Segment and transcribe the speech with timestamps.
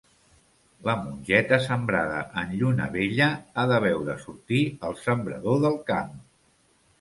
[0.87, 6.11] La mongeta, sembrada en lluna vella, ha de veure sortir el sembrador del camp.